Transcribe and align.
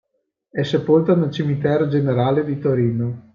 È 0.49 0.63
sepolta 0.63 1.13
nel 1.15 1.29
Cimitero 1.29 1.87
Generale 1.87 2.43
di 2.43 2.57
Torino. 2.57 3.29